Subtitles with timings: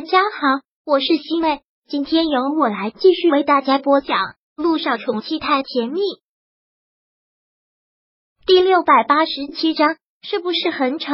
[0.00, 4.16] 大家好，我是西妹，今天由我来继续为大家播讲
[4.56, 6.00] 《路上宠妻太甜蜜》
[8.46, 11.06] 第六百八十七章，是不是很丑？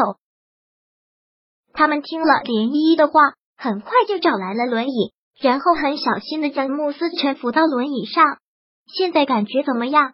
[1.72, 3.20] 他们听了连依依的话，
[3.56, 8.38] 很快就找来了轮椅，然后很小心的将慕思辰扶到轮椅上。
[8.86, 10.12] 现在感觉怎么样？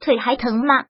[0.00, 0.86] 腿还疼吗？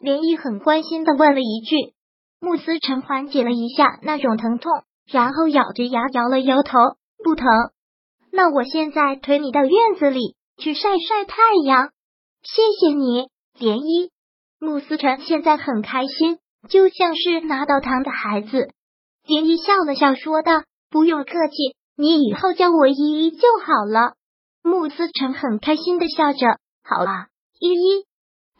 [0.00, 1.92] 连依很关心的问了一句。
[2.40, 4.72] 慕思辰缓解了一下那种疼痛。
[5.06, 6.78] 然后咬着牙摇了摇头，
[7.22, 7.46] 不疼。
[8.32, 11.90] 那我现在推你到院子里去晒晒太阳。
[12.42, 13.28] 谢谢你，
[13.58, 14.10] 涟漪。
[14.58, 18.70] 穆思辰现在很开心，就像是拿到糖的孩子。
[19.26, 24.14] 涟漪笑了笑，说道：“不用客气，你以后叫我依依就好了。”
[24.62, 27.28] 穆思辰很开心的笑着：“好啦，
[27.60, 28.04] 依依。”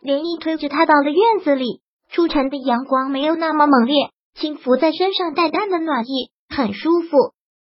[0.05, 1.81] 涟漪推着他到了院子里，
[2.11, 6.31] 初晨的阳光没有那么猛烈，轻拂在身上淡淡的暖意。
[6.55, 7.17] 很舒服。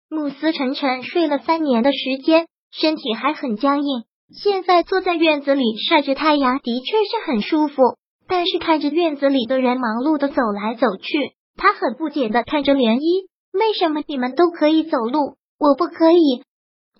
[0.09, 4.03] 慕斯沉沉睡了三年的时间，身体还很僵硬。
[4.35, 7.81] 现在坐在院子里晒着太阳，的确是很舒服。
[8.27, 16.43] 但是看着院子里的人忙碌的走来走去，他很不解的看着涟漪：为什么你们都可以走路，我不可以？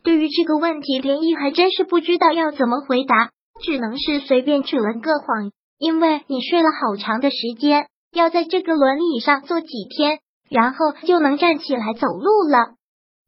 [0.04, 3.32] 对于这个问题，涟漪还真是不知道要怎么回答，
[3.64, 5.52] 只能是随便扯了个谎。
[5.80, 10.20] 因为你睡了好长的时间，要在这个轮椅上坐几天。
[10.54, 12.76] 然后就能站起来走路了，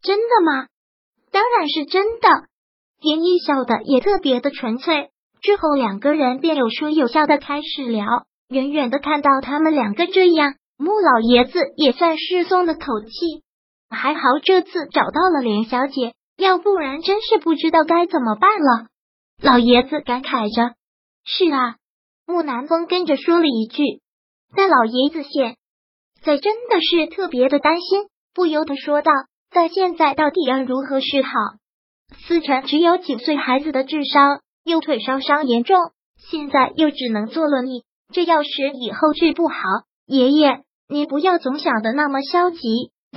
[0.04, 0.68] 真的吗？
[1.31, 2.30] 当然是真的。
[3.02, 5.09] 林毅笑的也特别的纯粹。
[5.42, 8.06] 之后两个人便有说有笑的开始聊。
[8.48, 13.09] 远远的看到他们两个这样，穆老爷子也算是松了口气。
[13.90, 18.88] 还好这次找到了连小姐，要不然真是不知道该怎么办了。
[19.42, 20.76] 老爷子感慨着
[21.26, 21.78] ：“是啊。”
[22.28, 23.84] 木南风跟着说了一句
[24.56, 25.58] ：“在老爷子县。”
[26.26, 29.12] 在真的是特别的担心，不由得说道
[29.54, 31.30] ：“但现在到底要如何是好？”
[32.28, 35.78] 思辰只有几岁孩子的智商，右腿烧伤严重，
[36.18, 39.56] 现在又只能坐轮椅，这要是以后治不好，
[40.08, 42.58] 爷爷，你不要总想的那么消极。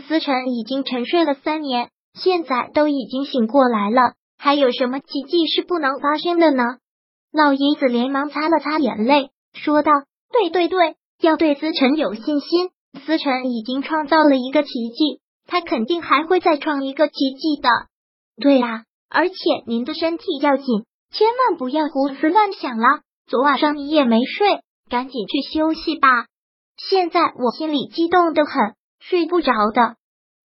[0.06, 6.62] 思辰已经沉睡了三年，现在都已经醒过来了，还有什么奇迹是不能发生的呢？
[7.32, 9.92] 老爷子连忙擦了擦眼泪，说道
[10.30, 17.68] ：“对对对，要对思辰有信心。”思辰已经创造了一个奇迹，他肯定还会再创一个奇迹的。
[18.40, 19.34] 对啊，而且
[19.66, 20.64] 您的身体要紧，
[21.10, 23.00] 千万不要胡思乱想了。
[23.26, 26.08] 昨晚上你也没睡，赶紧去休息吧。
[26.76, 29.96] 现在我心里激动的很，睡不着的。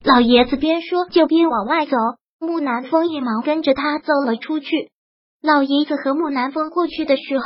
[0.04, 1.96] 老爷子边说就边往外走，
[2.40, 4.92] 木南风也忙跟着他走了出去。
[5.42, 7.46] 老爷子和木南风过去的时候，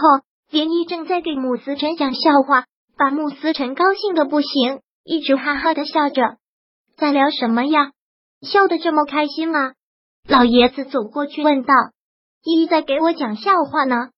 [0.50, 2.66] 连依正在给穆思辰讲笑话，
[2.98, 4.80] 把穆思辰高兴的不行。
[5.08, 6.36] 一直哈哈的笑着，
[6.98, 7.94] 在聊什么呀？
[8.42, 9.72] 笑得这么开心吗？
[10.28, 11.74] 老爷子走过去问道。
[12.44, 14.10] 依依在给我讲笑话呢。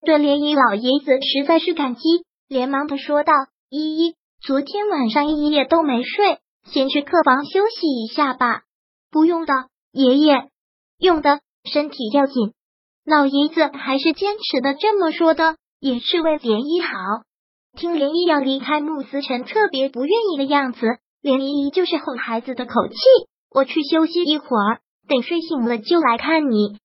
[0.00, 2.00] 对涟漪老爷子实在是感激，
[2.48, 3.34] 连忙的说道
[3.68, 8.62] ：“依依，昨天晚上一夜都没睡，先去客房休息一下吧。”
[9.12, 9.52] 不用的，
[9.92, 10.48] 爷爷，
[10.98, 12.54] 用的，身体要紧。
[13.04, 17.27] 老爷子还是坚持的这么说的，也是为涟漪好。
[17.78, 20.80] 听涟漪要离开穆思辰特别不愿意的样子，
[21.22, 22.96] 涟漪依就是哄孩子的口气。
[23.54, 26.76] 我去休息一会儿，等睡醒了就来看你。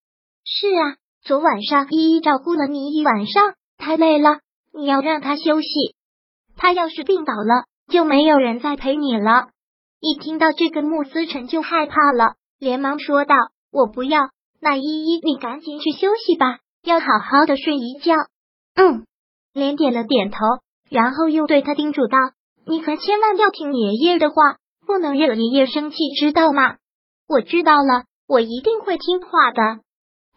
[0.46, 5.68] 是啊，昨晚上依依照顾了你一晚上，太累了，你要让他休息。
[6.56, 9.48] 他要是病倒了，就没有人再陪你了。
[10.00, 13.34] 一听到这个，穆思辰就害怕了，连忙说道
[13.74, 14.30] ：“我不要。
[14.62, 18.14] 那依依，你赶紧去休息吧，要好好的睡一觉。”
[18.78, 19.08] 嗯，
[19.54, 20.38] 连点了点头。
[20.94, 22.20] 然后又对他叮嘱道
[22.68, 24.36] ：“你可千万要听爷爷的话，
[24.86, 26.76] 不能惹爷爷生气，知道吗？”
[27.28, 29.82] 我知道了，我一定会听话的。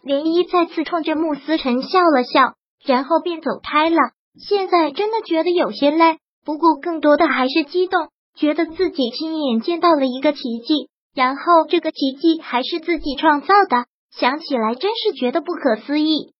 [0.03, 2.55] 涟漪再次冲着穆思辰笑了笑，
[2.87, 3.99] 然后便走开了。
[4.41, 16.33] 现在真的觉得有些累，不过更多的还是激动，觉得自己亲眼见到了一个奇迹，然后这个奇迹还是自己创造的，想起来真是觉得不可思议。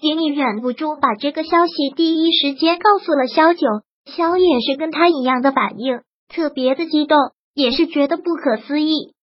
[0.00, 3.66] 丁毅忍不住把这个消息第一时间告诉了萧九，
[4.06, 7.18] 萧也是跟他一样的反应，特别的激动，
[7.52, 9.14] 也是觉得不可思议。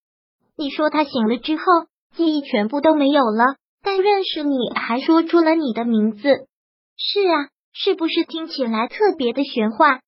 [0.55, 1.63] 你说他醒了之后
[2.15, 6.21] 记忆全部都没有了，但认识你还说出了你的名字，
[6.95, 10.01] 是啊，是不是听起来特别的玄幻？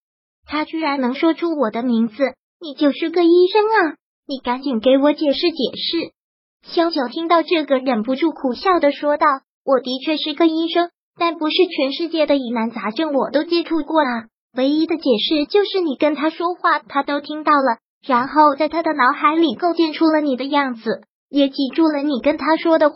[0.46, 2.16] 他居然能说出我的名字，
[2.62, 3.96] 你就是个医生啊！
[4.28, 6.72] 你赶紧给我解释解释。
[6.72, 9.26] 萧九听到这个，忍不住苦笑的说道。
[9.70, 14.26] 我的确是个医生，但不是全世界的疑难杂症我都接触过啊。
[14.58, 17.78] 唯一的解释就是你跟他说话，他都听到了。
[18.04, 22.96] 然后在他的脑海里构建出了你的样子，也记住了你跟他说的话，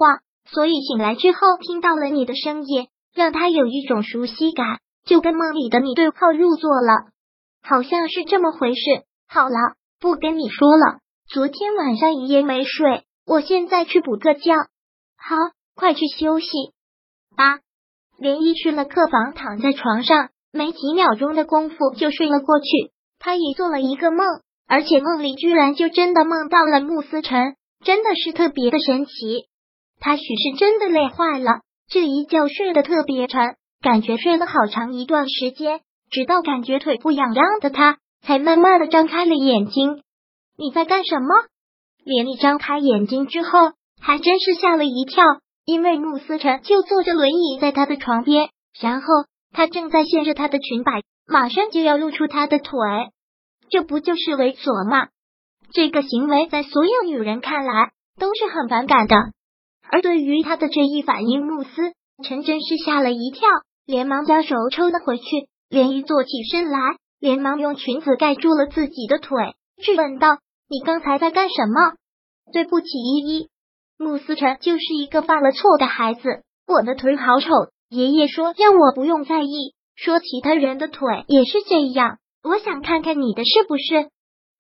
[0.50, 7.12] 所以醒来之后听到了你的声音，让他有一种熟悉感，就跟梦里的你对号入座了，
[7.62, 8.82] 好像是这么回事。
[9.28, 14.54] 好了，不跟你说了，昨天晚上一夜没睡，我现在去补个觉。
[15.18, 15.36] 好，
[15.76, 16.48] 快去休息。
[17.36, 17.60] 八，
[18.18, 22.92] 连依去了客房，躺在床上，没几秒钟的功夫就睡了过去。
[23.20, 24.26] 他也做了一个梦。
[24.66, 29.12] 而且梦里居然就真的梦到了穆思辰，真的是特别的神奇。
[30.00, 31.60] 他许是真的累坏了，
[31.90, 40.02] 这一觉睡得特别沉，感觉睡了好长一段时间，直到感觉腿部痒痒的他，才慢慢的张开了眼睛。
[40.58, 41.28] 你在干什么？
[42.06, 45.24] 连丽张开眼睛之后，还真是吓了一跳，
[45.66, 48.50] 因为穆思辰就坐着轮椅在他的床边，
[48.80, 49.08] 然后
[49.52, 52.78] 他正在掀着他的裙摆，马上就要露出他的腿。
[53.70, 55.08] 这不就是猥琐吗？
[55.72, 59.16] 这个行为在所有女人看来都是很反感的。
[59.90, 61.70] 而对于他的这一反应，慕斯
[62.24, 63.48] 陈真是吓了一跳，
[63.86, 65.24] 连忙将手抽了回去。
[65.70, 66.78] 连一坐起身来，
[67.20, 70.38] 连忙用裙子盖住了自己的腿，质问道
[70.70, 71.96] ：“你刚才在干什么？”
[72.54, 73.50] 对不起，依依。
[74.04, 76.44] 慕斯辰就是一个犯了错的孩子。
[76.68, 77.48] 我的腿好丑，
[77.90, 82.18] 爷爷说让我不用在意，说其他人的腿也是这样。
[82.44, 84.10] 我想看看你的是不是？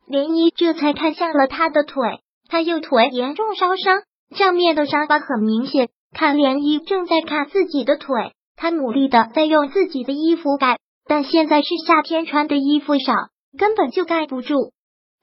[0.10, 2.19] 涟漪这才看向了他的腿，
[2.50, 4.01] 他右腿严重烧伤，
[4.36, 5.89] 上面的伤疤很明显。
[6.13, 13.13] 看涟漪正在看自己的腿，他努力的在用自己的衣服盖，但现在是夏天，穿的衣服少，
[13.57, 14.72] 根本就盖不住。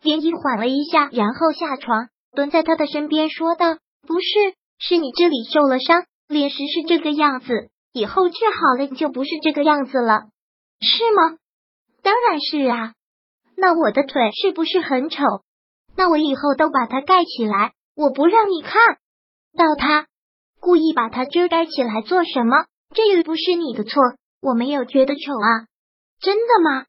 [0.02, 3.76] 涟漪缓了一下，然后下床，蹲在他的身边说道
[4.10, 10.22] ：“不是，是你这里受了伤，脸时是这个样子，以后治好了就不是这个样子了，
[10.80, 11.38] 是吗？”
[12.02, 12.94] 当然是啊，
[13.56, 15.22] 那我的腿是不是很丑？
[15.96, 18.96] 那我以后都把它盖起来，我不让你看
[19.56, 20.08] 到它，
[20.58, 22.64] 故意把它遮盖起来做什么？
[22.92, 24.02] 这又不是你的错，
[24.42, 25.70] 我没有觉得丑啊，
[26.20, 26.86] 真的吗？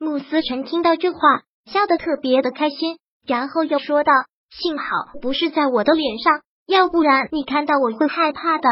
[0.00, 1.18] 慕思辰听到这话，
[1.66, 4.12] 笑得特别的开心，然后又说道
[4.50, 4.84] ：“幸好
[5.22, 8.68] 不是在我的脸上，要不然你看到我会害怕的。”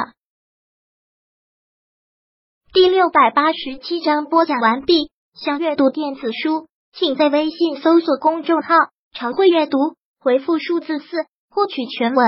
[2.72, 5.10] 第六百八十七章播讲完毕。
[5.34, 8.74] 想阅读电子书，请在微信搜索公众号
[9.16, 9.78] “常会阅读”，
[10.20, 11.06] 回复数字四
[11.48, 12.26] 获取全文。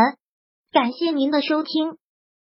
[0.73, 1.99] 感谢您的收听。